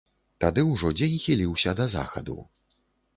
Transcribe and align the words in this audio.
Тады 0.43 0.61
ўжо 0.69 0.89
дзень 0.99 1.19
хіліўся 1.25 1.73
да 1.81 1.85
захаду. 1.95 2.39